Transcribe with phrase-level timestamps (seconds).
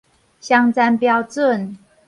[0.41, 1.77] 雙層標準